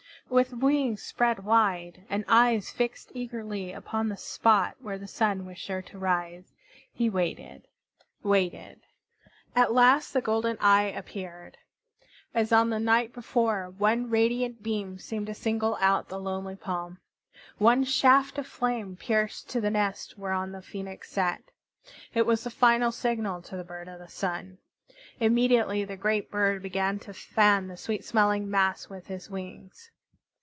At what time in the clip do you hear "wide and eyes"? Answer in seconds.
1.43-2.69